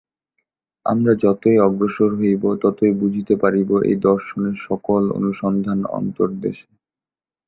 আমরা 0.85 1.13
যতই 1.23 1.57
অগ্রসর 1.59 2.11
হইব, 2.15 2.43
ততই 2.63 2.93
বুঝিতে 2.93 3.33
পারিব, 3.35 3.69
এই 3.83 3.97
দর্শনের 4.07 4.55
সকল 4.67 5.01
অনুসন্ধান 5.11 5.79
অন্তর্দেশে। 5.91 6.67